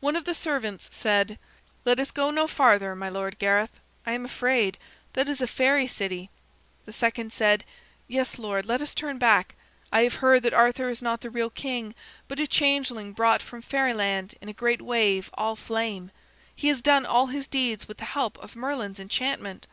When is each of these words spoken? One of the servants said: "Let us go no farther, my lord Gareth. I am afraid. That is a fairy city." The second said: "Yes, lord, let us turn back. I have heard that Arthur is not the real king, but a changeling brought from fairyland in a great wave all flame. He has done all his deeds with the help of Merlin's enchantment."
One 0.00 0.16
of 0.16 0.24
the 0.24 0.34
servants 0.34 0.88
said: 0.92 1.38
"Let 1.84 2.00
us 2.00 2.10
go 2.10 2.32
no 2.32 2.48
farther, 2.48 2.96
my 2.96 3.08
lord 3.08 3.38
Gareth. 3.38 3.70
I 4.04 4.10
am 4.10 4.24
afraid. 4.24 4.78
That 5.12 5.28
is 5.28 5.40
a 5.40 5.46
fairy 5.46 5.86
city." 5.86 6.28
The 6.86 6.92
second 6.92 7.32
said: 7.32 7.62
"Yes, 8.08 8.36
lord, 8.36 8.66
let 8.66 8.82
us 8.82 8.96
turn 8.96 9.16
back. 9.16 9.54
I 9.92 10.00
have 10.02 10.14
heard 10.14 10.42
that 10.42 10.54
Arthur 10.54 10.88
is 10.88 11.00
not 11.02 11.20
the 11.20 11.30
real 11.30 11.50
king, 11.50 11.94
but 12.26 12.40
a 12.40 12.48
changeling 12.48 13.12
brought 13.12 13.42
from 13.42 13.62
fairyland 13.62 14.34
in 14.40 14.48
a 14.48 14.52
great 14.52 14.82
wave 14.82 15.30
all 15.34 15.54
flame. 15.54 16.10
He 16.52 16.66
has 16.66 16.82
done 16.82 17.06
all 17.06 17.26
his 17.28 17.46
deeds 17.46 17.86
with 17.86 17.98
the 17.98 18.06
help 18.06 18.36
of 18.38 18.56
Merlin's 18.56 18.98
enchantment." 18.98 19.68